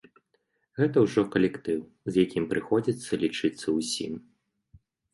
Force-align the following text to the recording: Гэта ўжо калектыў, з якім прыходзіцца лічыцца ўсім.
Гэта 0.79 1.03
ўжо 1.05 1.25
калектыў, 1.35 1.79
з 2.11 2.25
якім 2.25 2.49
прыходзіцца 2.57 3.23
лічыцца 3.27 3.67
ўсім. 3.79 4.21